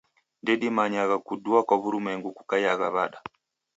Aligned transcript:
Ndedimanyagha 0.43 1.17
kudua 1.27 1.59
kwa 1.67 1.75
w'urumwengu 1.81 2.29
kukaiagha 2.37 2.87
w'ada. 2.95 3.19